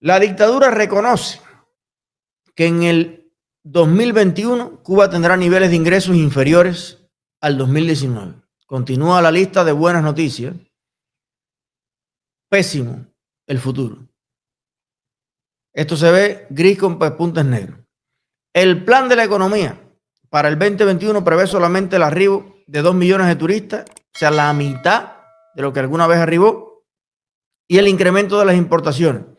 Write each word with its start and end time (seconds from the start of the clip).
La 0.00 0.20
dictadura 0.20 0.70
reconoce 0.70 1.40
que 2.54 2.66
en 2.66 2.84
el 2.84 3.32
2021 3.64 4.82
Cuba 4.82 5.10
tendrá 5.10 5.36
niveles 5.36 5.70
de 5.70 5.76
ingresos 5.76 6.14
inferiores 6.14 7.04
al 7.40 7.58
2019. 7.58 8.34
Continúa 8.66 9.20
la 9.20 9.32
lista 9.32 9.64
de 9.64 9.72
buenas 9.72 10.04
noticias. 10.04 10.54
Pésimo 12.48 13.06
el 13.46 13.58
futuro. 13.58 14.06
Esto 15.72 15.96
se 15.96 16.10
ve 16.12 16.46
gris 16.50 16.78
con 16.78 16.98
puntos 16.98 17.44
negros. 17.44 17.80
El 18.54 18.84
plan 18.84 19.08
de 19.08 19.16
la 19.16 19.24
economía 19.24 19.80
para 20.30 20.48
el 20.48 20.58
2021 20.58 21.24
prevé 21.24 21.46
solamente 21.46 21.96
el 21.96 22.02
arribo 22.02 22.56
de 22.66 22.82
2 22.82 22.94
millones 22.94 23.26
de 23.26 23.36
turistas, 23.36 23.84
o 23.90 24.18
sea, 24.18 24.30
la 24.30 24.52
mitad 24.52 25.16
de 25.54 25.62
lo 25.62 25.72
que 25.72 25.80
alguna 25.80 26.06
vez 26.06 26.18
arribó, 26.18 26.84
y 27.66 27.78
el 27.78 27.88
incremento 27.88 28.38
de 28.38 28.46
las 28.46 28.56
importaciones. 28.56 29.37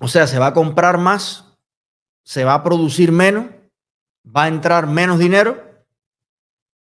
O 0.00 0.08
sea, 0.08 0.26
se 0.26 0.38
va 0.38 0.48
a 0.48 0.54
comprar 0.54 0.98
más, 0.98 1.44
se 2.24 2.44
va 2.44 2.54
a 2.54 2.62
producir 2.62 3.10
menos, 3.12 3.46
va 4.24 4.44
a 4.44 4.48
entrar 4.48 4.86
menos 4.86 5.18
dinero, 5.18 5.64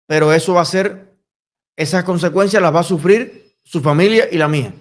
pero 0.06 0.32
eso 0.32 0.54
va 0.54 0.62
a 0.62 0.66
ser, 0.66 1.16
esas 1.76 2.04
consecuencias 2.04 2.62
las 2.62 2.74
va 2.74 2.80
a 2.80 2.84
sufrir 2.84 3.56
su 3.64 3.80
familia 3.80 4.28
y 4.30 4.36
la 4.36 4.48
mía, 4.48 4.74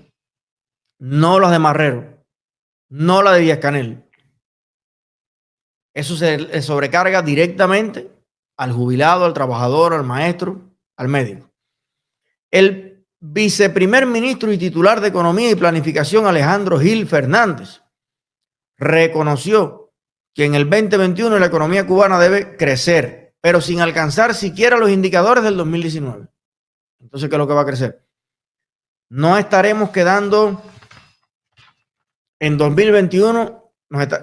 no 1.00 1.40
las 1.40 1.52
de 1.52 1.60
Marrero, 1.60 2.26
no 2.90 3.24
la 3.24 3.34
de 3.34 3.42
Díaz 3.42 3.60
Canel. 3.60 4.04
Eso 5.94 6.16
se 6.16 6.62
sobrecarga 6.62 7.22
directamente 7.22 8.12
al 8.58 8.72
jubilado, 8.72 9.26
al 9.26 9.34
trabajador, 9.34 9.94
al 9.94 10.04
maestro, 10.04 10.62
al 10.96 11.08
médico. 11.08 11.50
El 12.50 13.06
viceprimer 13.20 14.06
ministro 14.06 14.52
y 14.52 14.58
titular 14.58 15.02
de 15.02 15.10
Economía 15.10 15.52
y 15.52 15.56
Planificación, 15.56 16.28
Alejandro 16.28 16.80
Gil 16.80 17.08
Fernández, 17.08 17.81
reconoció 18.82 19.94
que 20.34 20.46
en 20.46 20.56
el 20.56 20.70
2021 20.70 21.38
la 21.38 21.46
economía 21.46 21.86
cubana 21.86 22.20
debe 22.20 22.58
crecer, 22.58 23.36
pero 23.40 23.62
sin 23.62 23.80
alcanzar 23.80 24.34
siquiera 24.34 24.78
los 24.78 24.90
indicadores 24.90 25.44
del 25.44 25.56
2019. 25.56 26.28
Entonces, 27.00 27.30
¿qué 27.30 27.36
es 27.36 27.40
lo 27.40 27.48
que 27.48 27.54
va 27.54 27.62
a 27.62 27.66
crecer? 27.66 28.04
No 29.10 29.38
estaremos 29.38 29.92
quedando 29.92 30.62
en 32.40 32.58
2021 32.58 33.62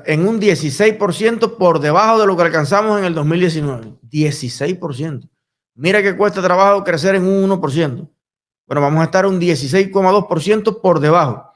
en 0.06 0.26
un 0.26 0.40
16% 0.40 1.56
por 1.56 1.78
debajo 1.78 2.18
de 2.18 2.26
lo 2.26 2.36
que 2.36 2.42
alcanzamos 2.42 2.98
en 2.98 3.04
el 3.04 3.14
2019. 3.14 3.98
16%. 4.02 5.28
Mira 5.74 6.02
que 6.02 6.16
cuesta 6.16 6.42
trabajo 6.42 6.82
crecer 6.82 7.14
en 7.14 7.26
un 7.26 7.48
1%. 7.48 8.10
Bueno, 8.66 8.80
vamos 8.80 9.00
a 9.02 9.04
estar 9.04 9.26
un 9.26 9.38
16,2% 9.40 10.80
por 10.80 11.00
debajo. 11.00 11.47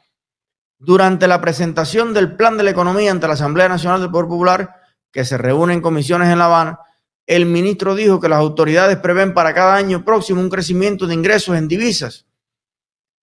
Durante 0.85 1.29
la 1.29 1.41
presentación 1.41 2.13
del 2.13 2.35
Plan 2.35 2.57
de 2.57 2.65
la 2.65 2.71
Economía 2.71 3.13
ante 3.13 3.29
la 3.29 3.35
Asamblea 3.35 3.69
Nacional 3.69 4.01
del 4.01 4.11
Poder 4.11 4.27
Popular, 4.27 4.81
que 5.13 5.25
se 5.25 5.39
reúne 5.39 5.75
en 5.75 5.81
comisiones 5.81 6.29
en 6.29 6.39
La 6.39 6.47
Habana, 6.47 6.81
el 7.25 7.47
ministro 7.47 7.95
dijo 7.95 8.19
que 8.19 8.29
las 8.29 8.41
autoridades 8.41 8.99
prevén 8.99 9.33
para 9.33 9.55
cada 9.55 9.77
año 9.77 10.05
próximo 10.05 10.41
un 10.41 10.51
crecimiento 10.51 11.07
de 11.07 11.15
ingresos 11.15 11.57
en 11.57 11.69
divisas 11.69 12.27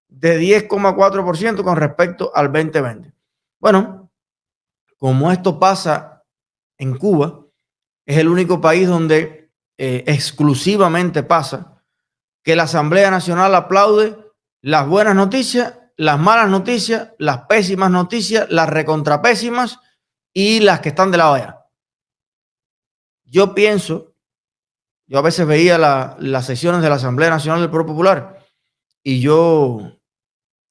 de 0.08 0.40
10,4% 0.40 1.62
con 1.62 1.76
respecto 1.76 2.32
al 2.34 2.46
2020. 2.52 3.14
Bueno, 3.60 4.10
como 4.98 5.30
esto 5.30 5.60
pasa 5.60 6.24
en 6.78 6.98
Cuba, 6.98 7.42
es 8.06 8.18
el 8.18 8.30
único 8.30 8.62
país 8.62 8.88
donde 8.88 9.52
eh, 9.78 10.06
exclusivamente 10.08 11.24
pasa 11.24 11.84
que 12.42 12.56
la 12.56 12.64
Asamblea 12.64 13.12
Nacional 13.12 13.54
aplaude 13.54 14.18
las 14.62 14.88
buenas 14.88 15.14
noticias, 15.14 15.79
las 16.00 16.18
malas 16.18 16.50
noticias, 16.50 17.12
las 17.18 17.40
pésimas 17.40 17.92
noticias, 17.92 18.50
las 18.50 18.70
recontrapésimas 18.70 19.82
y 20.34 20.62
las 20.62 20.80
que 20.80 20.90
están 20.90 21.12
de 21.12 21.18
la 21.18 21.30
olla. 21.30 21.66
Yo 23.26 23.54
pienso, 23.54 24.16
yo 25.08 25.20
a 25.20 25.22
veces 25.22 25.46
veía 25.46 25.78
las 25.78 26.46
sesiones 26.46 26.82
de 26.82 26.88
la 26.88 26.96
Asamblea 26.96 27.30
Nacional 27.30 27.60
del 27.60 27.70
Pueblo 27.70 27.88
Popular 27.88 28.40
y 29.04 29.20
yo 29.20 29.92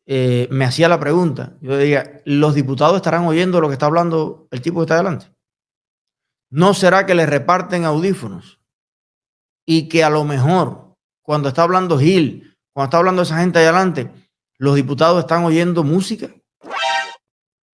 eh, 0.07 0.49
me 0.51 0.65
hacía 0.65 0.89
la 0.89 0.99
pregunta. 0.99 1.59
Yo 1.61 1.77
decía, 1.77 2.23
¿los 2.25 2.55
diputados 2.55 2.97
estarán 2.97 3.27
oyendo 3.27 3.61
lo 3.61 3.69
que 3.69 3.75
está 3.75 3.85
hablando 3.85 4.49
el 4.51 4.63
tipo 4.63 4.79
que 4.79 4.85
está 4.85 4.95
adelante? 4.95 5.27
¿No 6.49 6.73
será 6.73 7.05
que 7.05 7.15
le 7.15 7.27
reparten 7.27 7.85
audífonos? 7.85 8.63
Y 9.67 9.91
que 9.91 10.03
a 10.05 10.09
lo 10.09 10.25
mejor, 10.25 10.97
cuando 11.21 11.51
está 11.51 11.65
hablando 11.65 11.99
Gil, 11.99 12.57
cuando 12.73 12.87
está 12.87 12.97
hablando 12.97 13.21
esa 13.21 13.41
gente 13.41 13.59
ahí 13.59 13.67
adelante, 13.67 14.11
los 14.59 14.75
diputados 14.75 15.21
están 15.21 15.45
oyendo 15.45 15.85
música, 15.85 16.29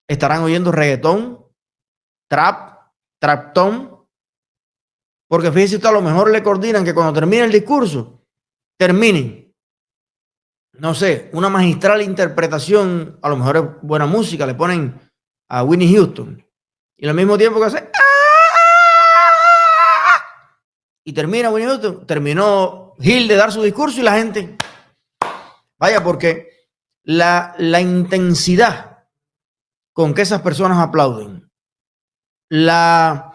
estarán 0.08 0.44
oyendo 0.44 0.72
reggaetón, 0.72 1.46
trap, 2.30 2.90
traptón, 3.19 4.08
porque 5.30 5.52
fíjese 5.52 5.88
a 5.88 5.92
lo 5.92 6.02
mejor 6.02 6.31
le 6.31 6.44
coordinan 6.44 6.84
que 6.84 6.94
cuando 6.94 7.14
termine 7.14 7.46
el 7.46 7.52
discurso, 7.52 8.22
terminen 8.78 9.42
no 10.81 10.94
sé, 10.96 11.30
una 11.34 11.47
magistral 11.47 12.02
interpretación, 12.02 13.19
a 13.22 13.30
lo 13.30 13.38
mejor 13.38 13.58
es 13.58 13.63
buena 13.84 14.08
música, 14.08 14.48
le 14.48 14.56
ponen 14.56 15.00
a 15.48 15.63
Winnie 15.63 15.94
Houston. 15.94 16.44
Y 16.98 17.08
al 17.08 17.13
mismo 17.13 17.38
tiempo 17.38 17.59
que 17.59 17.66
hace... 17.68 17.78
¡ah! 17.78 18.02
Y 21.03 21.13
termina 21.13 21.52
Winnie 21.52 21.68
Houston, 21.68 22.08
terminó 22.08 22.96
Gil 23.00 23.28
de 23.28 23.36
dar 23.36 23.52
su 23.52 23.62
discurso 23.62 24.00
y 24.00 24.03
la 24.03 24.16
gente... 24.16 24.58
Vaya, 25.78 26.03
porque 26.03 26.50
la, 27.03 27.56
la 27.57 27.81
intensidad 27.81 29.06
con 29.94 30.13
que 30.13 30.22
esas 30.22 30.41
personas 30.41 30.79
aplauden, 30.79 31.50
la... 32.50 33.28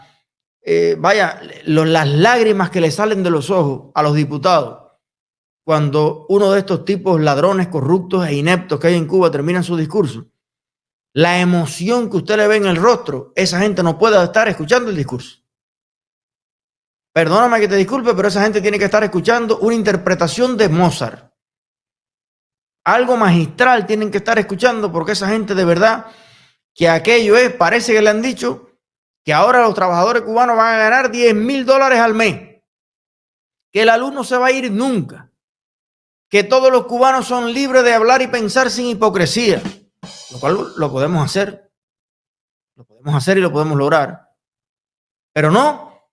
Eh, 0.68 0.96
vaya, 0.98 1.40
las 1.64 2.08
lágrimas 2.08 2.70
que 2.70 2.80
le 2.80 2.90
salen 2.90 3.22
de 3.22 3.30
los 3.30 3.50
ojos 3.50 3.92
a 3.94 4.02
los 4.02 4.16
diputados 4.16 4.86
cuando 5.66 6.26
uno 6.28 6.52
de 6.52 6.60
estos 6.60 6.84
tipos 6.84 7.20
ladrones, 7.20 7.66
corruptos 7.66 8.24
e 8.28 8.36
ineptos 8.36 8.78
que 8.78 8.86
hay 8.86 8.94
en 8.94 9.08
Cuba 9.08 9.32
termina 9.32 9.64
su 9.64 9.76
discurso, 9.76 10.28
la 11.12 11.40
emoción 11.40 12.08
que 12.08 12.18
usted 12.18 12.36
le 12.36 12.46
ve 12.46 12.56
en 12.56 12.66
el 12.66 12.76
rostro, 12.76 13.32
esa 13.34 13.58
gente 13.58 13.82
no 13.82 13.98
puede 13.98 14.22
estar 14.22 14.46
escuchando 14.46 14.90
el 14.90 14.96
discurso. 14.96 15.38
Perdóname 17.12 17.58
que 17.58 17.66
te 17.66 17.74
disculpe, 17.74 18.14
pero 18.14 18.28
esa 18.28 18.42
gente 18.42 18.60
tiene 18.60 18.78
que 18.78 18.84
estar 18.84 19.02
escuchando 19.02 19.58
una 19.58 19.74
interpretación 19.74 20.56
de 20.56 20.68
Mozart. 20.68 21.32
Algo 22.86 23.16
magistral 23.16 23.84
tienen 23.84 24.12
que 24.12 24.18
estar 24.18 24.38
escuchando 24.38 24.92
porque 24.92 25.10
esa 25.10 25.26
gente 25.26 25.56
de 25.56 25.64
verdad 25.64 26.06
que 26.72 26.88
aquello 26.88 27.36
es, 27.36 27.52
parece 27.52 27.92
que 27.92 28.00
le 28.00 28.10
han 28.10 28.22
dicho 28.22 28.70
que 29.24 29.32
ahora 29.32 29.62
los 29.62 29.74
trabajadores 29.74 30.22
cubanos 30.22 30.56
van 30.56 30.74
a 30.74 30.78
ganar 30.78 31.10
10 31.10 31.34
mil 31.34 31.66
dólares 31.66 31.98
al 31.98 32.14
mes, 32.14 32.62
que 33.72 33.82
el 33.82 33.88
alumno 33.88 34.22
se 34.22 34.36
va 34.36 34.46
a 34.46 34.52
ir 34.52 34.70
nunca, 34.70 35.32
que 36.28 36.44
todos 36.44 36.70
los 36.70 36.86
cubanos 36.86 37.26
son 37.26 37.52
libres 37.52 37.82
de 37.82 37.92
hablar 37.92 38.22
y 38.22 38.28
pensar 38.28 38.70
sin 38.70 38.86
hipocresía, 38.86 39.60
lo 40.30 40.38
cual 40.38 40.56
lo 40.76 40.92
podemos 40.92 41.24
hacer, 41.24 41.68
lo 42.76 42.84
podemos 42.84 43.16
hacer 43.16 43.38
y 43.38 43.40
lo 43.40 43.50
podemos 43.50 43.76
lograr. 43.76 44.30
Pero 45.32 45.50
no, 45.50 46.08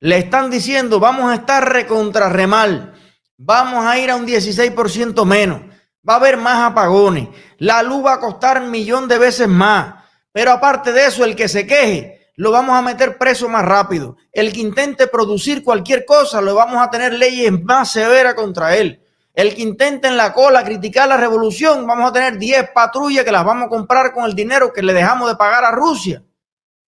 le 0.00 0.18
están 0.18 0.50
diciendo, 0.50 0.98
vamos 0.98 1.30
a 1.30 1.36
estar 1.36 1.72
recontra 1.72 2.28
remal, 2.28 2.94
vamos 3.36 3.86
a 3.86 3.96
ir 3.96 4.10
a 4.10 4.16
un 4.16 4.26
16% 4.26 5.24
menos, 5.24 5.75
va 6.08 6.14
a 6.14 6.16
haber 6.16 6.36
más 6.36 6.70
apagones, 6.70 7.28
la 7.58 7.82
luz 7.82 8.04
va 8.04 8.14
a 8.14 8.20
costar 8.20 8.62
un 8.62 8.70
millón 8.70 9.08
de 9.08 9.18
veces 9.18 9.48
más, 9.48 9.94
pero 10.32 10.52
aparte 10.52 10.92
de 10.92 11.06
eso, 11.06 11.24
el 11.24 11.34
que 11.34 11.48
se 11.48 11.66
queje, 11.66 12.16
lo 12.36 12.50
vamos 12.50 12.76
a 12.76 12.82
meter 12.82 13.16
preso 13.16 13.48
más 13.48 13.64
rápido. 13.64 14.16
El 14.30 14.52
que 14.52 14.60
intente 14.60 15.06
producir 15.06 15.64
cualquier 15.64 16.04
cosa, 16.04 16.40
lo 16.40 16.54
vamos 16.54 16.76
a 16.82 16.90
tener 16.90 17.14
leyes 17.14 17.50
más 17.62 17.92
severas 17.92 18.34
contra 18.34 18.76
él. 18.76 19.02
El 19.32 19.54
que 19.54 19.62
intente 19.62 20.08
en 20.08 20.16
la 20.16 20.32
cola 20.32 20.64
criticar 20.64 21.08
la 21.08 21.16
revolución, 21.16 21.86
vamos 21.86 22.10
a 22.10 22.12
tener 22.12 22.38
10 22.38 22.70
patrullas 22.70 23.24
que 23.24 23.32
las 23.32 23.44
vamos 23.44 23.66
a 23.66 23.68
comprar 23.70 24.12
con 24.12 24.24
el 24.24 24.34
dinero 24.34 24.72
que 24.72 24.82
le 24.82 24.92
dejamos 24.92 25.28
de 25.28 25.36
pagar 25.36 25.64
a 25.64 25.70
Rusia 25.70 26.22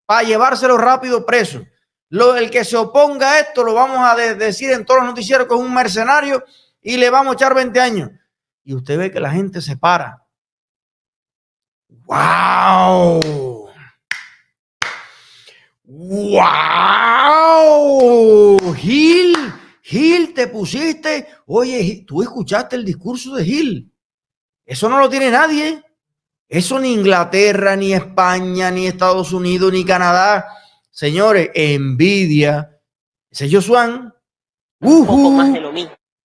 para 0.06 0.22
llevárselo 0.22 0.78
rápido 0.78 1.26
preso. 1.26 1.62
Lo, 2.08 2.36
el 2.36 2.50
que 2.50 2.64
se 2.64 2.76
oponga 2.76 3.32
a 3.32 3.40
esto 3.40 3.64
lo 3.64 3.74
vamos 3.74 3.98
a 3.98 4.14
decir 4.14 4.70
en 4.70 4.84
todos 4.84 5.00
los 5.00 5.08
noticieros 5.08 5.46
que 5.46 5.54
es 5.54 5.60
un 5.60 5.72
mercenario 5.72 6.44
y 6.80 6.96
le 6.96 7.10
vamos 7.10 7.32
a 7.32 7.34
echar 7.34 7.54
20 7.54 7.80
años. 7.80 8.10
Y 8.64 8.74
usted 8.74 8.98
ve 8.98 9.10
que 9.10 9.20
la 9.20 9.30
gente 9.30 9.60
se 9.60 9.76
para. 9.76 10.24
¡Wow! 11.88 13.20
¡Wow! 15.84 17.14
Gil 18.74 19.52
Gil, 19.82 20.32
te 20.32 20.46
pusiste, 20.46 21.26
oye, 21.46 22.04
tú 22.06 22.22
escuchaste 22.22 22.76
el 22.76 22.84
discurso 22.84 23.34
de 23.34 23.44
Gil. 23.44 23.92
Eso 24.64 24.88
no 24.88 24.98
lo 25.00 25.10
tiene 25.10 25.30
nadie. 25.30 25.82
Eso 26.48 26.78
ni 26.78 26.94
Inglaterra, 26.94 27.74
ni 27.74 27.92
España, 27.92 28.70
ni 28.70 28.86
Estados 28.86 29.32
Unidos, 29.32 29.72
ni 29.72 29.84
Canadá. 29.84 30.46
Señores, 30.90 31.50
envidia. 31.52 32.80
Ese 33.28 33.46
es 33.46 33.52
Josuan. 33.52 34.14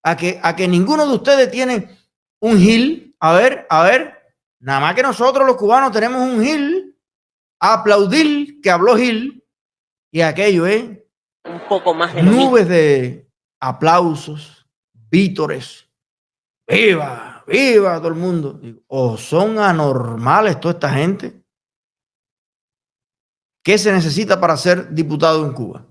a 0.04 0.16
que, 0.16 0.40
a 0.42 0.56
que 0.56 0.68
ninguno 0.68 1.08
de 1.08 1.16
ustedes 1.16 1.52
tiene 1.52 1.97
un 2.40 2.58
Gil. 2.58 3.16
A 3.20 3.34
ver, 3.34 3.66
a 3.70 3.84
ver. 3.84 4.36
Nada 4.60 4.80
más 4.80 4.96
que 4.96 5.04
nosotros 5.04 5.46
los 5.46 5.56
cubanos 5.56 5.92
tenemos 5.92 6.22
un 6.22 6.44
Gil, 6.44 6.98
aplaudir 7.60 8.60
que 8.62 8.72
habló 8.72 8.98
Gil, 8.98 9.44
y 10.12 10.22
aquello 10.22 10.66
¿eh? 10.66 11.08
Un 11.46 11.62
poco 11.68 11.94
más 11.94 12.14
de 12.14 12.24
nubes 12.24 12.68
de 12.68 13.30
aplausos, 13.60 14.68
vítores. 14.94 15.88
¡Viva! 16.68 17.44
¡Viva! 17.48 17.98
Todo 17.98 18.10
el 18.10 18.16
mundo. 18.16 18.60
¿O 18.88 19.18
son 19.18 19.60
anormales 19.60 20.60
toda 20.60 20.74
esta 20.74 20.90
gente? 20.90 21.42
¿Qué 23.64 23.78
se 23.78 23.92
necesita 23.92 24.40
para 24.40 24.58
ser 24.58 24.94
diputado 24.94 25.46
en 25.46 25.54
Cuba? 25.54 25.86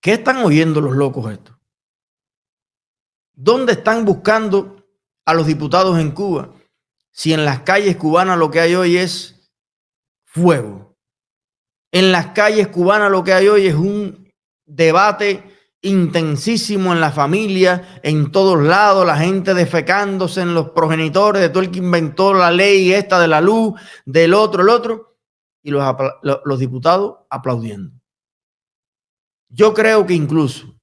¿Qué 0.00 0.14
están 0.14 0.38
oyendo 0.38 0.80
los 0.80 0.96
locos 0.96 1.32
estos? 1.32 1.59
¿Dónde 3.42 3.72
están 3.72 4.04
buscando 4.04 4.84
a 5.24 5.32
los 5.32 5.46
diputados 5.46 5.98
en 5.98 6.10
Cuba? 6.10 6.52
Si 7.10 7.32
en 7.32 7.46
las 7.46 7.60
calles 7.60 7.96
cubanas 7.96 8.38
lo 8.38 8.50
que 8.50 8.60
hay 8.60 8.74
hoy 8.74 8.98
es 8.98 9.50
fuego. 10.26 10.94
En 11.90 12.12
las 12.12 12.32
calles 12.32 12.68
cubanas 12.68 13.10
lo 13.10 13.24
que 13.24 13.32
hay 13.32 13.48
hoy 13.48 13.66
es 13.66 13.74
un 13.74 14.30
debate 14.66 15.42
intensísimo 15.80 16.92
en 16.92 17.00
la 17.00 17.12
familia, 17.12 17.98
en 18.02 18.30
todos 18.30 18.62
lados, 18.62 19.06
la 19.06 19.16
gente 19.16 19.54
defecándose 19.54 20.42
en 20.42 20.52
los 20.52 20.72
progenitores 20.72 21.40
de 21.40 21.48
todo 21.48 21.62
el 21.62 21.70
que 21.70 21.78
inventó 21.78 22.34
la 22.34 22.50
ley 22.50 22.92
esta 22.92 23.18
de 23.18 23.28
la 23.28 23.40
luz, 23.40 23.80
del 24.04 24.34
otro, 24.34 24.60
el 24.60 24.68
otro, 24.68 25.16
y 25.62 25.70
los, 25.70 25.82
los 26.44 26.58
diputados 26.58 27.20
aplaudiendo. 27.30 27.98
Yo 29.48 29.72
creo 29.72 30.04
que 30.04 30.12
incluso 30.12 30.78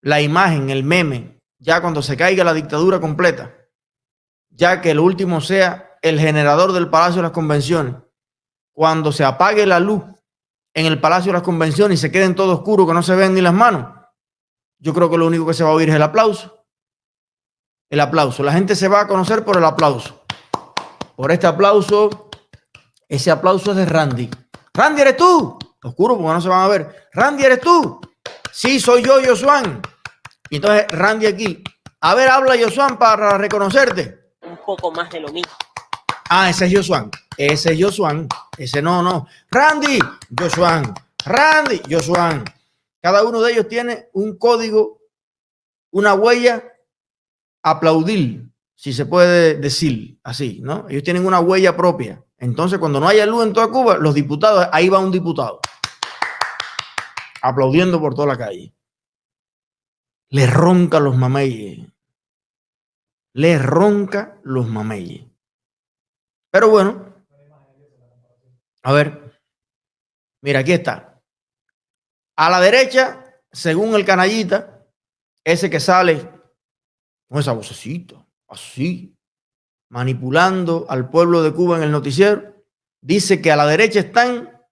la 0.00 0.22
imagen, 0.22 0.70
el 0.70 0.84
meme, 0.84 1.41
ya 1.62 1.80
cuando 1.80 2.02
se 2.02 2.16
caiga 2.16 2.42
la 2.42 2.52
dictadura 2.52 2.98
completa, 3.00 3.54
ya 4.50 4.80
que 4.80 4.90
el 4.90 4.98
último 4.98 5.40
sea 5.40 5.96
el 6.02 6.18
generador 6.18 6.72
del 6.72 6.90
Palacio 6.90 7.16
de 7.16 7.22
las 7.22 7.30
Convenciones, 7.30 7.94
cuando 8.72 9.12
se 9.12 9.24
apague 9.24 9.64
la 9.64 9.78
luz 9.78 10.02
en 10.74 10.86
el 10.86 11.00
Palacio 11.00 11.30
de 11.30 11.34
las 11.34 11.42
Convenciones 11.42 12.00
y 12.00 12.02
se 12.02 12.10
queden 12.10 12.34
todo 12.34 12.52
oscuro, 12.52 12.84
que 12.84 12.94
no 12.94 13.02
se 13.04 13.14
ven 13.14 13.34
ni 13.34 13.40
las 13.40 13.54
manos, 13.54 13.96
yo 14.78 14.92
creo 14.92 15.08
que 15.08 15.16
lo 15.16 15.28
único 15.28 15.46
que 15.46 15.54
se 15.54 15.62
va 15.62 15.70
a 15.70 15.74
oír 15.74 15.88
es 15.88 15.94
el 15.94 16.02
aplauso. 16.02 16.66
El 17.88 18.00
aplauso. 18.00 18.42
La 18.42 18.52
gente 18.52 18.74
se 18.74 18.88
va 18.88 19.02
a 19.02 19.06
conocer 19.06 19.44
por 19.44 19.56
el 19.56 19.64
aplauso. 19.64 20.24
Por 21.14 21.30
este 21.30 21.46
aplauso. 21.46 22.28
Ese 23.08 23.30
aplauso 23.30 23.70
es 23.70 23.76
de 23.76 23.86
Randy. 23.86 24.28
Randy, 24.74 25.02
¿eres 25.02 25.16
tú? 25.16 25.58
Oscuro 25.84 26.16
porque 26.16 26.32
no 26.32 26.40
se 26.40 26.48
van 26.48 26.62
a 26.62 26.68
ver. 26.68 27.08
Randy, 27.12 27.44
¿eres 27.44 27.60
tú? 27.60 28.00
Sí, 28.50 28.80
soy 28.80 29.04
yo, 29.04 29.20
Josuan. 29.24 29.80
Y 30.52 30.56
entonces 30.56 30.86
Randy 30.90 31.26
aquí. 31.26 31.64
A 32.02 32.14
ver, 32.14 32.28
habla 32.28 32.54
Josuan 32.62 32.98
para 32.98 33.38
reconocerte. 33.38 34.34
Un 34.42 34.58
poco 34.58 34.92
más 34.92 35.08
de 35.08 35.20
lo 35.20 35.32
mismo. 35.32 35.50
Ah, 36.28 36.50
ese 36.50 36.66
es 36.66 36.74
Josuan. 36.76 37.10
Ese 37.38 37.72
es 37.72 37.82
Josuan. 37.82 38.28
Ese 38.58 38.82
no, 38.82 39.02
no. 39.02 39.26
Randy, 39.50 39.98
Josuan. 40.38 40.92
Randy, 41.24 41.80
Josuan. 41.90 42.44
Cada 43.00 43.24
uno 43.24 43.40
de 43.40 43.52
ellos 43.52 43.66
tiene 43.66 44.10
un 44.12 44.36
código, 44.36 45.00
una 45.90 46.12
huella, 46.12 46.62
aplaudir, 47.62 48.46
si 48.74 48.92
se 48.92 49.06
puede 49.06 49.54
decir 49.54 50.20
así, 50.22 50.60
¿no? 50.62 50.84
Ellos 50.90 51.02
tienen 51.02 51.24
una 51.24 51.40
huella 51.40 51.74
propia. 51.74 52.22
Entonces, 52.36 52.78
cuando 52.78 53.00
no 53.00 53.08
haya 53.08 53.24
luz 53.24 53.44
en 53.46 53.54
toda 53.54 53.68
Cuba, 53.68 53.96
los 53.96 54.12
diputados, 54.12 54.68
ahí 54.70 54.90
va 54.90 54.98
un 54.98 55.12
diputado, 55.12 55.60
aplaudiendo 57.40 57.98
por 57.98 58.14
toda 58.14 58.28
la 58.28 58.36
calle. 58.36 58.74
Le 60.32 60.46
ronca 60.46 60.98
los 60.98 61.14
mameyes. 61.14 61.86
Le 63.34 63.58
ronca 63.58 64.40
los 64.44 64.66
mameyes. 64.66 65.26
Pero 66.50 66.70
bueno, 66.70 67.14
a 68.82 68.92
ver, 68.92 69.38
mira, 70.40 70.60
aquí 70.60 70.72
está. 70.72 71.22
A 72.36 72.48
la 72.48 72.62
derecha, 72.62 73.42
según 73.52 73.94
el 73.94 74.06
canallita, 74.06 74.86
ese 75.44 75.68
que 75.68 75.80
sale 75.80 76.26
con 77.28 77.38
esa 77.38 77.52
vocecita, 77.52 78.26
así, 78.48 79.14
manipulando 79.90 80.86
al 80.88 81.10
pueblo 81.10 81.42
de 81.42 81.52
Cuba 81.52 81.76
en 81.76 81.82
el 81.82 81.92
noticiero, 81.92 82.56
dice 83.02 83.42
que 83.42 83.52
a 83.52 83.56
la 83.56 83.66
derecha 83.66 84.00
están 84.00 84.66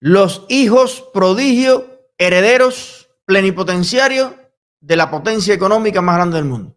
los 0.00 0.46
hijos 0.48 1.04
prodigio, 1.12 2.06
herederos, 2.16 3.10
plenipotenciarios 3.24 4.37
de 4.80 4.96
la 4.96 5.10
potencia 5.10 5.54
económica 5.54 6.00
más 6.00 6.16
grande 6.16 6.36
del 6.36 6.44
mundo. 6.46 6.76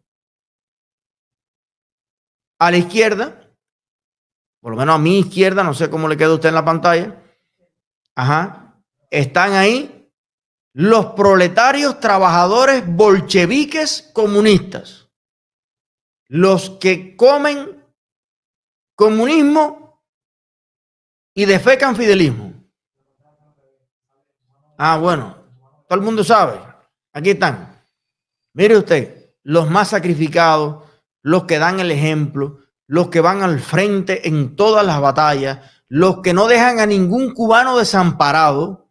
A 2.59 2.71
la 2.71 2.77
izquierda, 2.77 3.49
por 4.59 4.71
lo 4.71 4.77
menos 4.77 4.95
a 4.95 4.99
mi 4.99 5.19
izquierda, 5.19 5.63
no 5.63 5.73
sé 5.73 5.89
cómo 5.89 6.07
le 6.07 6.17
queda 6.17 6.29
a 6.29 6.35
usted 6.35 6.49
en 6.49 6.55
la 6.55 6.65
pantalla, 6.65 7.23
ajá, 8.15 8.83
están 9.09 9.53
ahí 9.53 10.09
los 10.73 11.07
proletarios 11.13 11.99
trabajadores 11.99 12.83
bolcheviques 12.87 14.09
comunistas, 14.13 15.09
los 16.27 16.71
que 16.71 17.15
comen 17.15 17.83
comunismo 18.95 20.03
y 21.33 21.45
defecan 21.45 21.95
fidelismo. 21.95 22.53
Ah, 24.77 24.97
bueno, 24.97 25.37
todo 25.87 25.99
el 25.99 26.05
mundo 26.05 26.23
sabe. 26.23 26.59
Aquí 27.13 27.31
están. 27.31 27.80
Mire 28.53 28.77
usted, 28.77 29.35
los 29.43 29.69
más 29.69 29.89
sacrificados, 29.89 30.83
los 31.21 31.45
que 31.45 31.59
dan 31.59 31.79
el 31.79 31.91
ejemplo, 31.91 32.59
los 32.87 33.09
que 33.09 33.21
van 33.21 33.43
al 33.43 33.59
frente 33.59 34.27
en 34.27 34.55
todas 34.55 34.85
las 34.85 34.99
batallas, 34.99 35.59
los 35.87 36.21
que 36.21 36.33
no 36.33 36.47
dejan 36.47 36.79
a 36.79 36.85
ningún 36.85 37.33
cubano 37.33 37.77
desamparado, 37.77 38.81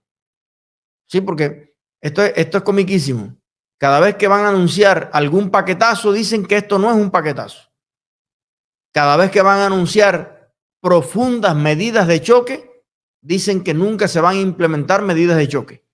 Sí, 1.11 1.21
porque 1.21 1.75
esto 2.01 2.23
es, 2.23 2.33
esto 2.37 2.59
es 2.59 2.65
comiquísimo. 2.65 3.37
Cada 3.79 3.99
vez 3.99 4.15
que 4.15 4.29
van 4.29 4.45
a 4.45 4.51
anunciar 4.51 5.11
algún 5.12 5.51
paquetazo, 5.51 6.12
dicen 6.12 6.47
que 6.47 6.59
esto 6.59 6.79
no 6.79 6.89
es 6.91 6.97
un 6.97 7.11
paquetazo. 7.11 7.73
Cada 8.93 9.17
vez 9.17 9.31
que 9.33 9.43
van 9.43 9.59
a 9.59 9.67
anunciar 9.67 10.55
profundas 10.81 11.57
medidas 11.57 12.07
de 12.07 12.23
choque, 12.23 12.85
dicen 13.21 13.65
que 13.65 13.75
nunca 13.75 14.07
se 14.07 14.21
van 14.21 14.37
a 14.37 14.41
implementar 14.41 15.03
medidas 15.03 15.37
de 15.37 15.49
choque. 15.49 15.85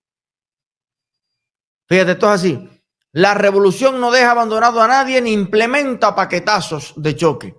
Fíjate, 1.88 2.12
esto 2.12 2.26
es 2.26 2.32
así. 2.32 2.75
La 3.16 3.32
revolución 3.32 3.98
no 3.98 4.10
deja 4.10 4.32
abandonado 4.32 4.82
a 4.82 4.88
nadie 4.88 5.22
ni 5.22 5.32
implementa 5.32 6.14
paquetazos 6.14 6.92
de 6.98 7.16
choque. 7.16 7.56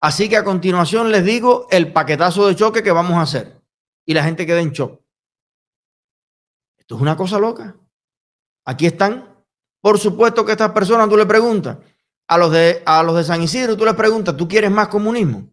Así 0.00 0.30
que 0.30 0.38
a 0.38 0.44
continuación 0.44 1.12
les 1.12 1.26
digo 1.26 1.66
el 1.70 1.92
paquetazo 1.92 2.48
de 2.48 2.56
choque 2.56 2.82
que 2.82 2.90
vamos 2.90 3.18
a 3.18 3.20
hacer. 3.20 3.60
Y 4.06 4.14
la 4.14 4.24
gente 4.24 4.46
queda 4.46 4.60
en 4.62 4.70
shock. 4.70 4.98
Esto 6.78 6.94
es 6.94 7.02
una 7.02 7.18
cosa 7.18 7.38
loca. 7.38 7.76
Aquí 8.64 8.86
están. 8.86 9.44
Por 9.82 9.98
supuesto 9.98 10.46
que 10.46 10.52
estas 10.52 10.72
personas 10.72 11.10
tú 11.10 11.18
le 11.18 11.26
preguntas 11.26 11.76
a 12.26 12.38
los 12.38 12.50
de, 12.50 12.82
a 12.86 13.02
los 13.02 13.14
de 13.14 13.24
San 13.24 13.42
Isidro, 13.42 13.76
tú 13.76 13.84
les 13.84 13.94
preguntas, 13.94 14.38
¿tú 14.38 14.48
quieres 14.48 14.70
más 14.70 14.88
comunismo? 14.88 15.50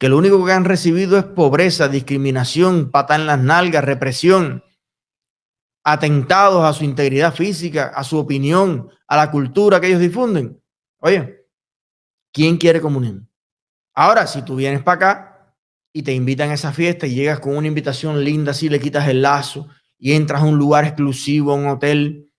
Que 0.00 0.08
lo 0.08 0.18
único 0.18 0.44
que 0.44 0.50
han 0.50 0.64
recibido 0.64 1.16
es 1.16 1.22
pobreza, 1.22 1.86
discriminación, 1.86 2.90
pata 2.90 3.14
en 3.14 3.26
las 3.26 3.38
nalgas, 3.38 3.84
represión, 3.84 4.64
atentados 5.84 6.64
a 6.64 6.72
su 6.72 6.84
integridad 6.84 7.34
física, 7.34 7.92
a 7.94 8.04
su 8.04 8.18
opinión, 8.18 8.88
a 9.06 9.16
la 9.16 9.30
cultura 9.30 9.80
que 9.80 9.88
ellos 9.88 10.00
difunden. 10.00 10.60
Oye, 10.98 11.46
¿quién 12.32 12.56
quiere 12.56 12.80
comunismo? 12.80 13.26
Ahora, 13.94 14.26
si 14.26 14.42
tú 14.42 14.56
vienes 14.56 14.82
para 14.82 14.94
acá 14.94 15.54
y 15.92 16.02
te 16.02 16.12
invitan 16.12 16.50
a 16.50 16.54
esa 16.54 16.72
fiesta 16.72 17.06
y 17.06 17.14
llegas 17.14 17.40
con 17.40 17.56
una 17.56 17.66
invitación 17.66 18.24
linda, 18.24 18.52
así 18.52 18.68
le 18.68 18.80
quitas 18.80 19.08
el 19.08 19.22
lazo, 19.22 19.68
y 19.98 20.14
entras 20.14 20.42
a 20.42 20.46
un 20.46 20.58
lugar 20.58 20.84
exclusivo, 20.84 21.54
un 21.54 21.66
hotel, 21.66 22.32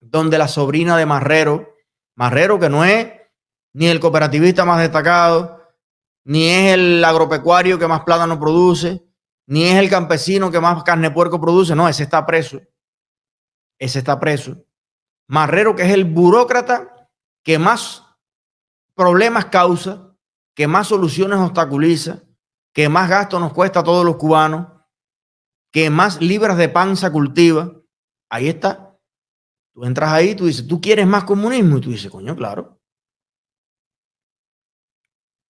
donde 0.00 0.38
la 0.38 0.48
sobrina 0.48 0.96
de 0.96 1.06
Marrero, 1.06 1.74
Marrero 2.16 2.58
que 2.58 2.68
no 2.68 2.84
es 2.84 3.08
ni 3.72 3.86
el 3.86 4.00
cooperativista 4.00 4.64
más 4.64 4.80
destacado, 4.80 5.60
ni 6.24 6.48
es 6.48 6.74
el 6.74 7.04
agropecuario 7.04 7.78
que 7.78 7.86
más 7.86 8.02
plátano 8.02 8.38
produce, 8.38 9.02
ni 9.50 9.64
es 9.64 9.74
el 9.74 9.90
campesino 9.90 10.48
que 10.48 10.60
más 10.60 10.80
carne 10.84 11.10
puerco 11.10 11.40
produce, 11.40 11.74
no, 11.74 11.88
ese 11.88 12.04
está 12.04 12.24
preso. 12.24 12.60
Ese 13.80 13.98
está 13.98 14.20
preso. 14.20 14.64
Marrero 15.26 15.74
que 15.74 15.82
es 15.82 15.92
el 15.92 16.04
burócrata 16.04 17.08
que 17.42 17.58
más 17.58 18.06
problemas 18.94 19.46
causa, 19.46 20.14
que 20.54 20.68
más 20.68 20.86
soluciones 20.86 21.40
obstaculiza, 21.40 22.22
que 22.72 22.88
más 22.88 23.10
gasto 23.10 23.40
nos 23.40 23.52
cuesta 23.52 23.80
a 23.80 23.82
todos 23.82 24.04
los 24.04 24.18
cubanos, 24.18 24.68
que 25.72 25.90
más 25.90 26.20
libras 26.20 26.56
de 26.56 26.68
panza 26.68 27.10
cultiva, 27.10 27.72
ahí 28.28 28.48
está. 28.48 28.96
Tú 29.74 29.84
entras 29.84 30.12
ahí, 30.12 30.36
tú 30.36 30.46
dices, 30.46 30.64
¿tú 30.64 30.80
quieres 30.80 31.08
más 31.08 31.24
comunismo? 31.24 31.78
Y 31.78 31.80
tú 31.80 31.90
dices, 31.90 32.08
coño, 32.08 32.36
claro. 32.36 32.79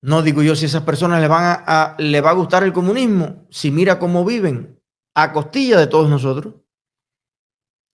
No 0.03 0.23
digo 0.23 0.43
yo 0.43 0.57
si 0.57 0.67
esas 0.67 0.83
personas 0.83 1.21
le, 1.21 1.29
van 1.29 1.63
a, 1.67 1.97
va 1.99 2.31
a 2.31 2.35
gustar 2.35 2.63
el 2.63 2.73
comunismo, 2.73 3.47
si 3.51 3.71
mira 3.71 3.99
cómo 3.99 4.25
viven 4.25 4.81
a 5.15 5.33
costillas 5.33 5.79
de 5.79 5.87
todos 5.87 6.09
nosotros, 6.09 6.55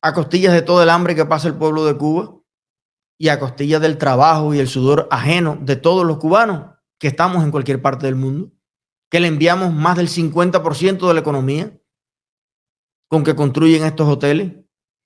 a 0.02 0.14
costillas 0.14 0.52
de 0.52 0.62
todo 0.62 0.82
el 0.82 0.90
hambre 0.90 1.16
que 1.16 1.24
pasa 1.24 1.48
el 1.48 1.56
pueblo 1.56 1.84
de 1.84 1.96
Cuba, 1.96 2.36
y 3.18 3.28
a 3.28 3.38
costilla 3.38 3.80
del 3.80 3.98
trabajo 3.98 4.54
y 4.54 4.58
el 4.58 4.68
sudor 4.68 5.08
ajeno 5.10 5.58
de 5.60 5.76
todos 5.76 6.04
los 6.06 6.18
cubanos 6.18 6.74
que 6.98 7.08
estamos 7.08 7.44
en 7.44 7.50
cualquier 7.50 7.80
parte 7.80 8.06
del 8.06 8.14
mundo, 8.14 8.52
que 9.10 9.20
le 9.20 9.28
enviamos 9.28 9.72
más 9.72 9.96
del 9.96 10.08
50% 10.08 11.06
de 11.06 11.14
la 11.14 11.20
economía 11.20 11.78
con 13.08 13.22
que 13.22 13.36
construyen 13.36 13.84
estos 13.84 14.08
hoteles 14.08 14.52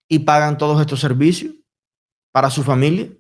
y 0.08 0.20
pagan 0.20 0.58
todos 0.58 0.80
estos 0.80 1.00
servicios 1.00 1.54
para 2.32 2.50
su 2.50 2.62
familia. 2.62 3.10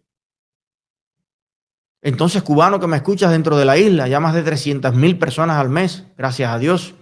Entonces, 2.02 2.42
cubano 2.42 2.80
que 2.80 2.86
me 2.86 2.96
escuchas 2.96 3.30
dentro 3.30 3.56
de 3.58 3.64
la 3.64 3.76
isla, 3.76 4.08
ya 4.08 4.20
más 4.20 4.34
de 4.34 4.42
300 4.42 4.94
mil 4.94 5.18
personas 5.18 5.58
al 5.58 5.68
mes, 5.68 6.06
gracias 6.16 6.50
a 6.50 6.58
Dios. 6.58 6.94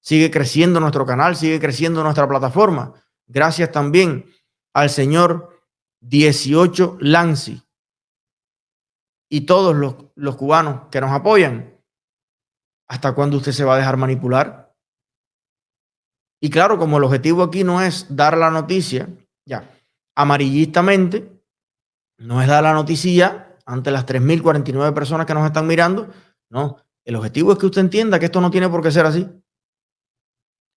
Sigue 0.00 0.30
creciendo 0.30 0.80
nuestro 0.80 1.04
canal, 1.04 1.36
sigue 1.36 1.60
creciendo 1.60 2.02
nuestra 2.02 2.26
plataforma. 2.26 2.94
Gracias 3.26 3.70
también 3.70 4.24
al 4.72 4.88
señor 4.88 5.60
18 6.00 6.96
Lancy 7.00 7.62
y 9.28 9.42
todos 9.42 9.76
los, 9.76 9.96
los 10.14 10.36
cubanos 10.36 10.88
que 10.90 11.00
nos 11.00 11.10
apoyan. 11.10 11.76
¿Hasta 12.88 13.14
cuándo 13.14 13.36
usted 13.36 13.52
se 13.52 13.64
va 13.64 13.74
a 13.74 13.78
dejar 13.78 13.98
manipular? 13.98 14.74
Y 16.40 16.48
claro, 16.48 16.78
como 16.78 16.96
el 16.96 17.04
objetivo 17.04 17.42
aquí 17.42 17.64
no 17.64 17.82
es 17.82 18.06
dar 18.14 18.38
la 18.38 18.50
noticia, 18.50 19.08
ya, 19.44 19.68
amarillistamente, 20.14 21.42
no 22.16 22.40
es 22.40 22.48
dar 22.48 22.62
la 22.62 22.72
noticia 22.72 23.47
ante 23.68 23.90
las 23.90 24.06
3.049 24.06 24.94
personas 24.94 25.26
que 25.26 25.34
nos 25.34 25.46
están 25.46 25.66
mirando, 25.66 26.08
no, 26.48 26.78
el 27.04 27.16
objetivo 27.16 27.52
es 27.52 27.58
que 27.58 27.66
usted 27.66 27.82
entienda 27.82 28.18
que 28.18 28.26
esto 28.26 28.40
no 28.40 28.50
tiene 28.50 28.68
por 28.68 28.82
qué 28.82 28.90
ser 28.90 29.06
así. 29.06 29.28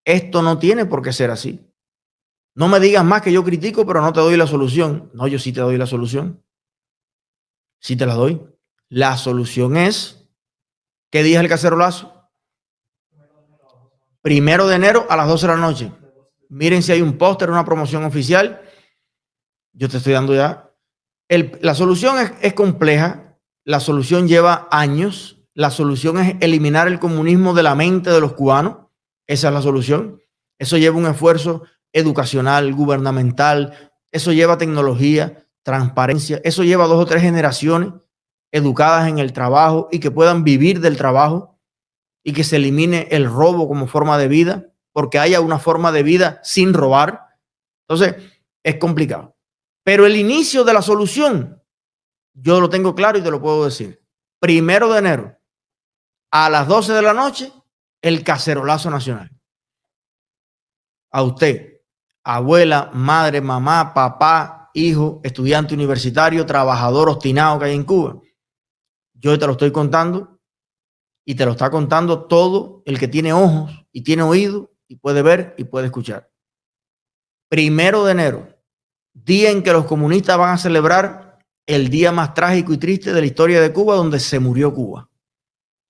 Esto 0.05 0.41
no 0.41 0.59
tiene 0.59 0.85
por 0.85 1.01
qué 1.01 1.13
ser 1.13 1.31
así. 1.31 1.65
No 2.53 2.67
me 2.67 2.79
digas 2.79 3.05
más 3.05 3.21
que 3.21 3.31
yo 3.31 3.43
critico, 3.43 3.85
pero 3.85 4.01
no 4.01 4.11
te 4.11 4.19
doy 4.19 4.35
la 4.35 4.45
solución. 4.45 5.09
No, 5.13 5.27
yo 5.27 5.39
sí 5.39 5.53
te 5.53 5.61
doy 5.61 5.77
la 5.77 5.87
solución. 5.87 6.43
Sí 7.79 7.95
te 7.95 8.05
la 8.05 8.15
doy. 8.15 8.41
La 8.89 9.15
solución 9.15 9.77
es, 9.77 10.29
¿qué 11.09 11.23
día 11.23 11.37
es 11.37 11.43
el 11.43 11.49
cacerolazo? 11.49 12.21
primero 14.21 14.67
de 14.67 14.75
enero 14.75 15.05
a 15.09 15.15
las 15.15 15.27
12 15.27 15.47
de 15.47 15.53
la 15.53 15.59
noche. 15.59 15.91
Miren 16.49 16.83
si 16.83 16.91
hay 16.91 17.01
un 17.01 17.17
póster, 17.17 17.49
una 17.49 17.65
promoción 17.65 18.03
oficial. 18.03 18.61
Yo 19.73 19.89
te 19.89 19.97
estoy 19.97 20.13
dando 20.13 20.35
ya. 20.35 20.70
La 21.61 21.75
solución 21.75 22.19
es, 22.19 22.33
es 22.41 22.53
compleja, 22.53 23.37
la 23.63 23.79
solución 23.79 24.27
lleva 24.27 24.67
años, 24.71 25.41
la 25.53 25.69
solución 25.69 26.17
es 26.17 26.35
eliminar 26.41 26.87
el 26.87 26.99
comunismo 26.99 27.53
de 27.53 27.63
la 27.63 27.75
mente 27.75 28.09
de 28.09 28.19
los 28.19 28.33
cubanos. 28.33 28.87
Esa 29.27 29.47
es 29.47 29.53
la 29.53 29.61
solución. 29.61 30.21
Eso 30.59 30.77
lleva 30.77 30.97
un 30.97 31.07
esfuerzo 31.07 31.63
educacional, 31.93 32.73
gubernamental, 32.73 33.91
eso 34.11 34.33
lleva 34.33 34.57
tecnología, 34.57 35.47
transparencia, 35.63 36.41
eso 36.43 36.63
lleva 36.63 36.87
dos 36.87 37.01
o 37.01 37.05
tres 37.05 37.21
generaciones 37.21 37.93
educadas 38.51 39.07
en 39.07 39.19
el 39.19 39.33
trabajo 39.33 39.87
y 39.91 39.99
que 39.99 40.11
puedan 40.11 40.43
vivir 40.43 40.81
del 40.81 40.97
trabajo 40.97 41.59
y 42.23 42.33
que 42.33 42.43
se 42.43 42.57
elimine 42.57 43.07
el 43.11 43.25
robo 43.25 43.67
como 43.67 43.87
forma 43.87 44.17
de 44.17 44.27
vida, 44.27 44.67
porque 44.93 45.19
haya 45.19 45.41
una 45.41 45.59
forma 45.59 45.91
de 45.91 46.03
vida 46.03 46.39
sin 46.43 46.73
robar. 46.73 47.27
Entonces, 47.87 48.15
es 48.63 48.75
complicado. 48.75 49.35
Pero 49.83 50.05
el 50.05 50.15
inicio 50.15 50.63
de 50.63 50.73
la 50.73 50.81
solución, 50.81 51.61
yo 52.33 52.61
lo 52.61 52.69
tengo 52.69 52.93
claro 52.95 53.17
y 53.17 53.21
te 53.21 53.31
lo 53.31 53.41
puedo 53.41 53.65
decir. 53.65 54.05
Primero 54.39 54.91
de 54.91 54.99
enero, 54.99 55.37
a 56.31 56.49
las 56.49 56.67
12 56.67 56.93
de 56.93 57.01
la 57.01 57.13
noche, 57.13 57.51
el 58.01 58.23
cacerolazo 58.23 58.89
nacional. 58.89 59.29
A 61.11 61.23
usted, 61.23 61.81
abuela, 62.23 62.89
madre, 62.93 63.41
mamá, 63.41 63.93
papá, 63.93 64.71
hijo, 64.73 65.19
estudiante 65.23 65.73
universitario, 65.73 66.45
trabajador 66.45 67.09
obstinado 67.09 67.59
que 67.59 67.65
hay 67.65 67.75
en 67.75 67.83
Cuba. 67.83 68.21
Yo 69.13 69.37
te 69.37 69.45
lo 69.45 69.53
estoy 69.53 69.71
contando 69.71 70.39
y 71.25 71.35
te 71.35 71.45
lo 71.45 71.51
está 71.51 71.69
contando 71.69 72.25
todo 72.25 72.81
el 72.85 72.97
que 72.97 73.07
tiene 73.07 73.33
ojos 73.33 73.85
y 73.91 74.03
tiene 74.03 74.23
oído 74.23 74.71
y 74.87 74.95
puede 74.95 75.21
ver 75.21 75.53
y 75.57 75.65
puede 75.65 75.87
escuchar. 75.87 76.31
Primero 77.49 78.05
de 78.05 78.11
enero, 78.13 78.60
día 79.13 79.51
en 79.51 79.63
que 79.63 79.73
los 79.73 79.85
comunistas 79.85 80.37
van 80.37 80.53
a 80.53 80.57
celebrar 80.57 81.39
el 81.65 81.89
día 81.89 82.11
más 82.11 82.33
trágico 82.33 82.73
y 82.73 82.77
triste 82.77 83.13
de 83.13 83.21
la 83.21 83.27
historia 83.27 83.61
de 83.61 83.71
Cuba, 83.71 83.95
donde 83.95 84.19
se 84.19 84.39
murió 84.39 84.73
Cuba. 84.73 85.09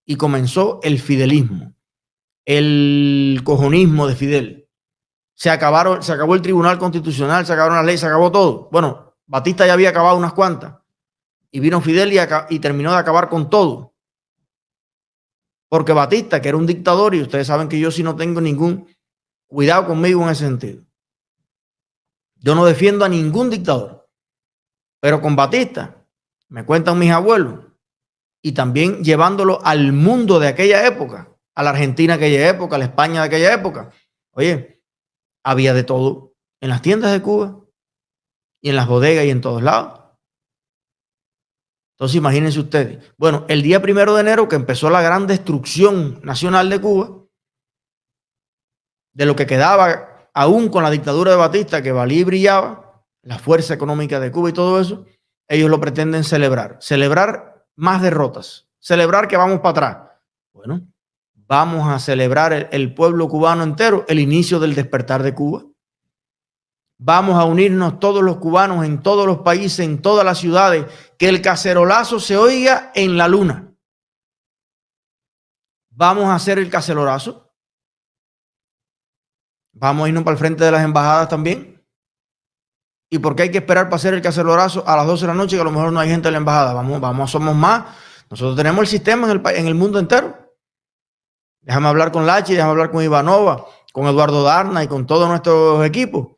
Y 0.05 0.15
comenzó 0.15 0.79
el 0.83 0.99
fidelismo, 0.99 1.73
el 2.45 3.41
cojonismo 3.43 4.07
de 4.07 4.15
Fidel. 4.15 4.69
Se, 5.33 5.49
acabaron, 5.49 6.03
se 6.03 6.11
acabó 6.11 6.35
el 6.35 6.41
Tribunal 6.41 6.77
Constitucional, 6.77 7.45
se 7.45 7.53
acabaron 7.53 7.77
las 7.77 7.85
leyes, 7.85 8.01
se 8.01 8.07
acabó 8.07 8.31
todo. 8.31 8.69
Bueno, 8.71 9.15
Batista 9.25 9.65
ya 9.65 9.73
había 9.73 9.89
acabado 9.89 10.17
unas 10.17 10.33
cuantas. 10.33 10.75
Y 11.51 11.59
vino 11.59 11.81
Fidel 11.81 12.13
y, 12.13 12.17
y 12.49 12.59
terminó 12.59 12.91
de 12.91 12.97
acabar 12.97 13.29
con 13.29 13.49
todo. 13.49 13.93
Porque 15.69 15.93
Batista, 15.93 16.41
que 16.41 16.49
era 16.49 16.57
un 16.57 16.67
dictador, 16.67 17.15
y 17.15 17.21
ustedes 17.21 17.47
saben 17.47 17.69
que 17.69 17.79
yo 17.79 17.91
sí 17.91 18.03
no 18.03 18.15
tengo 18.15 18.41
ningún 18.41 18.87
cuidado 19.47 19.87
conmigo 19.87 20.21
en 20.23 20.29
ese 20.29 20.45
sentido. 20.45 20.83
Yo 22.41 22.55
no 22.55 22.65
defiendo 22.65 23.05
a 23.05 23.09
ningún 23.09 23.49
dictador. 23.49 24.09
Pero 24.99 25.21
con 25.21 25.35
Batista, 25.35 26.05
me 26.49 26.65
cuentan 26.65 26.99
mis 26.99 27.11
abuelos, 27.11 27.71
y 28.43 28.51
también 28.53 29.03
llevándolo 29.03 29.63
al 29.63 29.93
mundo 29.93 30.39
de 30.39 30.47
aquella 30.47 30.85
época, 30.85 31.35
a 31.55 31.63
la 31.63 31.69
Argentina 31.69 32.17
de 32.17 32.25
aquella 32.25 32.49
época, 32.49 32.75
a 32.75 32.79
la 32.79 32.85
España 32.85 33.21
de 33.21 33.27
aquella 33.27 33.53
época. 33.53 33.91
Oye, 34.31 34.83
había 35.43 35.73
de 35.73 35.83
todo 35.83 36.33
en 36.59 36.69
las 36.69 36.81
tiendas 36.81 37.11
de 37.11 37.21
Cuba 37.21 37.59
y 38.61 38.69
en 38.69 38.75
las 38.75 38.87
bodegas 38.87 39.25
y 39.25 39.29
en 39.29 39.41
todos 39.41 39.61
lados. 39.61 39.99
Entonces 41.95 42.15
imagínense 42.15 42.59
ustedes. 42.59 43.13
Bueno, 43.17 43.45
el 43.47 43.61
día 43.61 43.81
primero 43.81 44.15
de 44.15 44.21
enero 44.21 44.47
que 44.47 44.55
empezó 44.55 44.89
la 44.89 45.03
gran 45.03 45.27
destrucción 45.27 46.19
nacional 46.23 46.69
de 46.69 46.81
Cuba, 46.81 47.25
de 49.13 49.25
lo 49.25 49.35
que 49.35 49.45
quedaba 49.45 50.10
aún 50.33 50.69
con 50.69 50.83
la 50.83 50.89
dictadura 50.89 51.31
de 51.31 51.37
Batista, 51.37 51.81
que 51.81 51.91
valía 51.91 52.19
y 52.19 52.23
brillaba, 52.23 53.03
la 53.23 53.37
fuerza 53.37 53.73
económica 53.73 54.19
de 54.19 54.31
Cuba 54.31 54.49
y 54.49 54.53
todo 54.53 54.79
eso, 54.79 55.05
ellos 55.47 55.69
lo 55.69 55.79
pretenden 55.79 56.23
celebrar. 56.23 56.77
Celebrar 56.79 57.67
más 57.75 58.01
derrotas. 58.01 58.67
Celebrar 58.79 59.27
que 59.27 59.37
vamos 59.37 59.59
para 59.59 59.69
atrás. 59.69 59.97
Bueno, 60.53 60.81
vamos 61.33 61.87
a 61.87 61.99
celebrar 61.99 62.53
el, 62.53 62.67
el 62.71 62.93
pueblo 62.93 63.27
cubano 63.27 63.63
entero, 63.63 64.05
el 64.07 64.19
inicio 64.19 64.59
del 64.59 64.75
despertar 64.75 65.23
de 65.23 65.35
Cuba. 65.35 65.65
Vamos 66.97 67.35
a 67.35 67.45
unirnos 67.45 67.99
todos 67.99 68.23
los 68.23 68.37
cubanos 68.37 68.85
en 68.85 69.01
todos 69.01 69.25
los 69.25 69.39
países, 69.39 69.79
en 69.79 70.01
todas 70.01 70.23
las 70.23 70.37
ciudades, 70.37 70.85
que 71.17 71.29
el 71.29 71.41
cacerolazo 71.41 72.19
se 72.19 72.37
oiga 72.37 72.91
en 72.93 73.17
la 73.17 73.27
luna. 73.27 73.73
Vamos 75.89 76.25
a 76.25 76.35
hacer 76.35 76.57
el 76.59 76.69
cacerolazo. 76.69 77.50
Vamos 79.73 80.05
a 80.05 80.09
irnos 80.09 80.23
para 80.23 80.33
el 80.33 80.39
frente 80.39 80.63
de 80.63 80.71
las 80.71 80.83
embajadas 80.83 81.29
también. 81.29 81.81
¿Y 83.09 83.19
por 83.19 83.35
qué 83.35 83.43
hay 83.43 83.51
que 83.51 83.57
esperar 83.57 83.85
para 83.85 83.97
hacer 83.97 84.13
el 84.13 84.21
cacerolazo 84.21 84.87
a 84.87 84.95
las 84.95 85.05
12 85.05 85.21
de 85.21 85.27
la 85.27 85.33
noche 85.33 85.55
que 85.55 85.61
a 85.61 85.65
lo 85.65 85.71
mejor 85.71 85.91
no 85.91 85.99
hay 85.99 86.09
gente 86.09 86.29
en 86.29 86.33
la 86.33 86.37
embajada? 86.37 86.73
Vamos, 86.73 86.99
vamos, 87.01 87.31
somos 87.31 87.55
más. 87.55 87.95
Nosotros 88.29 88.55
tenemos 88.55 88.81
el 88.81 88.87
sistema 88.87 89.29
en 89.29 89.39
el, 89.39 89.55
en 89.55 89.67
el 89.67 89.75
mundo 89.75 89.99
entero. 89.99 90.37
Déjame 91.61 91.87
hablar 91.87 92.11
con 92.11 92.25
Lachi, 92.25 92.53
déjame 92.53 92.71
hablar 92.71 92.91
con 92.91 93.03
Ivanova, 93.03 93.65
con 93.91 94.07
Eduardo 94.07 94.43
Darna 94.43 94.83
y 94.83 94.87
con 94.87 95.05
todos 95.05 95.27
nuestros 95.27 95.85
equipos 95.85 96.29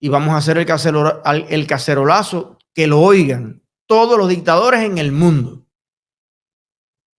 y 0.00 0.08
vamos 0.08 0.34
a 0.34 0.38
hacer 0.38 0.58
el, 0.58 1.46
el 1.48 1.66
cacerolazo 1.66 2.58
que 2.74 2.86
lo 2.86 3.00
oigan 3.00 3.62
todos 3.86 4.18
los 4.18 4.28
dictadores 4.28 4.82
en 4.82 4.98
el 4.98 5.12
mundo. 5.12 5.66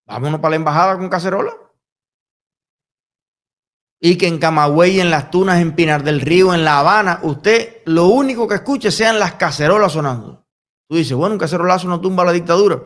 Vámonos 0.05 0.39
para 0.39 0.51
la 0.51 0.55
embajada 0.57 0.97
con 0.97 1.09
cacerola. 1.09 1.53
Y 3.99 4.17
que 4.17 4.27
en 4.27 4.37
Camagüey, 4.37 4.99
en 4.99 5.09
las 5.09 5.31
Tunas, 5.31 5.59
en 5.59 5.73
Pinar 5.73 6.03
del 6.03 6.21
Río, 6.21 6.53
en 6.53 6.63
La 6.63 6.79
Habana, 6.79 7.19
usted 7.23 7.81
lo 7.85 8.07
único 8.07 8.47
que 8.47 8.55
escuche 8.55 8.91
sean 8.91 9.19
las 9.19 9.33
cacerolas 9.33 9.93
sonando. 9.93 10.45
Tú 10.87 10.97
dices, 10.97 11.17
bueno, 11.17 11.33
un 11.33 11.39
cacerolazo 11.39 11.87
no 11.87 11.99
tumba 11.99 12.23
la 12.23 12.31
dictadura, 12.31 12.83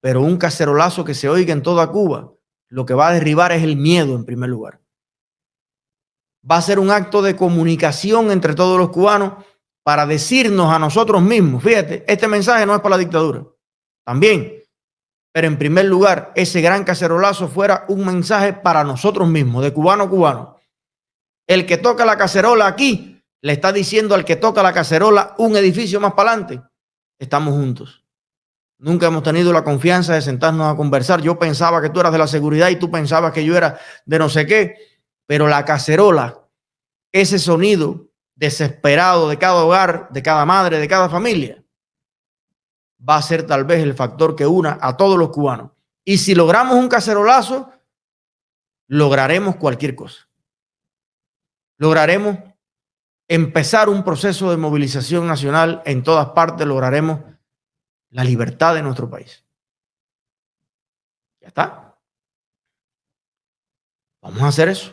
pero 0.00 0.20
un 0.20 0.36
cacerolazo 0.36 1.04
que 1.04 1.14
se 1.14 1.28
oiga 1.28 1.52
en 1.52 1.62
toda 1.62 1.86
Cuba, 1.90 2.32
lo 2.68 2.84
que 2.84 2.94
va 2.94 3.08
a 3.08 3.12
derribar 3.12 3.52
es 3.52 3.62
el 3.62 3.76
miedo 3.76 4.14
en 4.14 4.24
primer 4.24 4.50
lugar 4.50 4.80
va 6.48 6.56
a 6.56 6.62
ser 6.62 6.78
un 6.78 6.90
acto 6.90 7.22
de 7.22 7.36
comunicación 7.36 8.30
entre 8.30 8.54
todos 8.54 8.78
los 8.78 8.90
cubanos 8.90 9.44
para 9.82 10.06
decirnos 10.06 10.72
a 10.72 10.78
nosotros 10.78 11.22
mismos, 11.22 11.62
fíjate, 11.62 12.04
este 12.06 12.28
mensaje 12.28 12.66
no 12.66 12.74
es 12.74 12.80
para 12.80 12.96
la 12.96 12.98
dictadura, 12.98 13.46
también, 14.04 14.59
pero 15.32 15.46
en 15.46 15.58
primer 15.58 15.86
lugar, 15.86 16.32
ese 16.34 16.60
gran 16.60 16.84
cacerolazo 16.84 17.48
fuera 17.48 17.84
un 17.88 18.04
mensaje 18.04 18.52
para 18.52 18.84
nosotros 18.84 19.28
mismos, 19.28 19.62
de 19.62 19.72
cubano 19.72 20.04
a 20.04 20.10
cubano. 20.10 20.56
El 21.46 21.66
que 21.66 21.78
toca 21.78 22.04
la 22.04 22.16
cacerola 22.16 22.66
aquí 22.66 23.22
le 23.42 23.52
está 23.52 23.72
diciendo 23.72 24.14
al 24.14 24.24
que 24.24 24.36
toca 24.36 24.62
la 24.62 24.72
cacerola 24.72 25.34
un 25.38 25.56
edificio 25.56 26.00
más 26.00 26.12
para 26.14 26.32
adelante, 26.32 26.62
estamos 27.18 27.54
juntos. 27.54 28.04
Nunca 28.78 29.06
hemos 29.06 29.22
tenido 29.22 29.52
la 29.52 29.62
confianza 29.62 30.14
de 30.14 30.22
sentarnos 30.22 30.72
a 30.72 30.76
conversar. 30.76 31.20
Yo 31.20 31.38
pensaba 31.38 31.82
que 31.82 31.90
tú 31.90 32.00
eras 32.00 32.12
de 32.12 32.18
la 32.18 32.26
seguridad 32.26 32.70
y 32.70 32.76
tú 32.76 32.90
pensabas 32.90 33.32
que 33.32 33.44
yo 33.44 33.56
era 33.56 33.78
de 34.06 34.18
no 34.18 34.28
sé 34.28 34.46
qué 34.46 34.90
pero 35.30 35.46
la 35.46 35.64
cacerola, 35.64 36.40
ese 37.12 37.38
sonido 37.38 38.10
desesperado 38.34 39.28
de 39.28 39.38
cada 39.38 39.62
hogar, 39.62 40.08
de 40.10 40.24
cada 40.24 40.44
madre, 40.44 40.80
de 40.80 40.88
cada 40.88 41.08
familia, 41.08 41.59
va 43.08 43.16
a 43.16 43.22
ser 43.22 43.46
tal 43.46 43.64
vez 43.64 43.82
el 43.82 43.94
factor 43.94 44.36
que 44.36 44.46
una 44.46 44.78
a 44.80 44.96
todos 44.96 45.18
los 45.18 45.30
cubanos. 45.30 45.72
Y 46.04 46.18
si 46.18 46.34
logramos 46.34 46.76
un 46.76 46.88
cacerolazo, 46.88 47.72
lograremos 48.88 49.56
cualquier 49.56 49.94
cosa. 49.94 50.28
Lograremos 51.78 52.38
empezar 53.28 53.88
un 53.88 54.04
proceso 54.04 54.50
de 54.50 54.56
movilización 54.56 55.26
nacional 55.26 55.82
en 55.86 56.02
todas 56.02 56.30
partes, 56.30 56.66
lograremos 56.66 57.20
la 58.10 58.24
libertad 58.24 58.74
de 58.74 58.82
nuestro 58.82 59.08
país. 59.08 59.44
Ya 61.40 61.48
está. 61.48 61.96
Vamos 64.20 64.42
a 64.42 64.48
hacer 64.48 64.68
eso. 64.68 64.92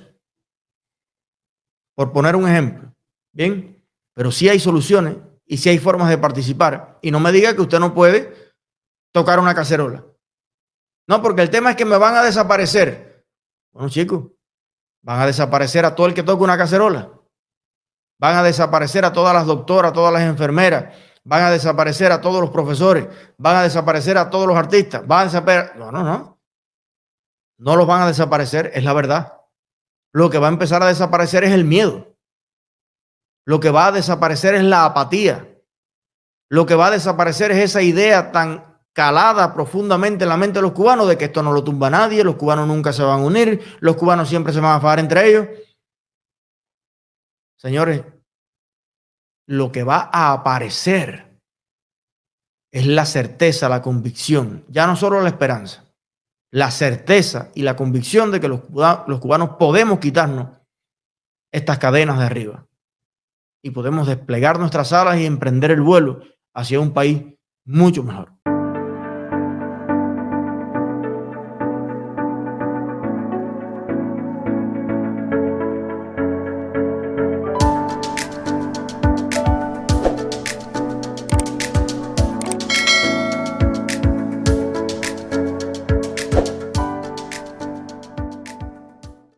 Por 1.96 2.14
poner 2.14 2.36
un 2.36 2.48
ejemplo. 2.48 2.94
Bien, 3.32 3.84
pero 4.14 4.32
sí 4.32 4.48
hay 4.48 4.60
soluciones 4.60 5.18
y 5.48 5.58
sí 5.58 5.70
hay 5.70 5.80
formas 5.80 6.10
de 6.10 6.18
participar. 6.18 7.00
Y 7.02 7.10
no 7.10 7.20
me 7.20 7.32
diga 7.32 7.56
que 7.56 7.62
usted 7.62 7.80
no 7.80 7.94
puede 7.94 8.54
tocar 9.14 9.40
una 9.40 9.56
cacerola. 9.56 10.06
No, 11.08 11.22
porque 11.22 11.42
el 11.42 11.50
tema 11.50 11.72
es 11.72 11.76
que 11.78 11.86
me 11.86 11.98
van 11.98 12.16
a 12.16 12.24
desaparecer. 12.24 13.26
Bueno, 13.72 13.90
chicos, 13.90 14.26
van 15.02 15.22
a 15.22 15.26
desaparecer 15.26 15.86
a 15.86 15.96
todo 15.96 16.08
el 16.08 16.14
que 16.14 16.24
toque 16.24 16.44
una 16.44 16.58
cacerola. 16.58 17.12
Van 18.20 18.36
a 18.36 18.44
desaparecer 18.44 19.06
a 19.06 19.14
todas 19.14 19.34
las 19.34 19.46
doctoras, 19.46 19.92
a 19.92 19.94
todas 19.94 20.12
las 20.12 20.24
enfermeras. 20.24 20.94
Van 21.24 21.44
a 21.44 21.52
desaparecer 21.52 22.12
a 22.12 22.20
todos 22.20 22.42
los 22.42 22.50
profesores. 22.50 23.08
Van 23.38 23.56
a 23.56 23.64
desaparecer 23.64 24.18
a 24.18 24.30
todos 24.30 24.48
los 24.48 24.58
artistas. 24.58 25.08
Van 25.08 25.22
a 25.22 25.24
desaparecer. 25.26 25.78
No, 25.78 25.92
no, 25.92 26.04
no. 26.04 26.40
No 27.60 27.76
los 27.76 27.88
van 27.88 28.02
a 28.02 28.08
desaparecer, 28.08 28.72
es 28.74 28.84
la 28.84 28.94
verdad. 28.94 29.34
Lo 30.14 30.30
que 30.30 30.40
va 30.40 30.48
a 30.48 30.52
empezar 30.52 30.84
a 30.84 30.88
desaparecer 30.88 31.44
es 31.44 31.52
el 31.52 31.66
miedo. 31.66 32.17
Lo 33.48 33.62
que 33.62 33.70
va 33.70 33.88
a 33.88 33.92
desaparecer 33.94 34.56
es 34.56 34.64
la 34.64 34.84
apatía. 34.84 35.48
Lo 36.50 36.66
que 36.66 36.76
va 36.76 36.88
a 36.88 36.92
desaparecer 36.92 37.52
es 37.52 37.60
esa 37.60 37.82
idea 37.82 38.34
tan 38.34 38.78
calada 38.92 39.54
profundamente 39.54 40.26
en 40.26 40.30
la 40.30 40.36
mente 40.36 40.60
de 40.60 40.64
los 40.64 40.74
cubanos 40.74 41.08
de 41.08 41.18
que 41.18 41.26
esto 41.26 41.42
no 41.42 41.54
lo 41.54 41.64
tumba 41.64 41.90
nadie, 41.90 42.26
los 42.26 42.36
cubanos 42.36 42.68
nunca 42.68 42.92
se 42.92 43.04
van 43.04 43.22
a 43.22 43.24
unir, 43.24 43.78
los 43.80 43.96
cubanos 43.96 44.28
siempre 44.28 44.52
se 44.52 44.60
van 44.60 44.76
a 44.76 44.82
fajar 44.82 45.00
entre 45.00 45.30
ellos. 45.30 45.48
Señores, 47.58 48.04
lo 49.48 49.72
que 49.72 49.84
va 49.84 50.10
a 50.12 50.34
aparecer 50.34 51.40
es 52.74 52.86
la 52.86 53.06
certeza, 53.06 53.70
la 53.70 53.82
convicción, 53.82 54.66
ya 54.68 54.88
no 54.88 54.98
solo 54.98 55.22
la 55.22 55.30
esperanza, 55.30 55.86
la 56.52 56.70
certeza 56.70 57.50
y 57.56 57.62
la 57.62 57.78
convicción 57.78 58.30
de 58.30 58.42
que 58.42 58.50
los, 58.50 58.60
los 59.08 59.20
cubanos 59.22 59.52
podemos 59.52 60.00
quitarnos 60.00 60.50
estas 61.54 61.78
cadenas 61.78 62.20
de 62.20 62.26
arriba 62.26 62.67
y 63.68 63.72
podemos 63.72 64.08
desplegar 64.08 64.60
nuestras 64.60 64.94
alas 64.94 65.20
y 65.20 65.26
emprender 65.26 65.72
el 65.72 65.82
vuelo 65.82 66.22
hacia 66.54 66.80
un 66.80 66.94
país 66.94 67.22
mucho 67.66 68.02
mejor. 68.02 68.32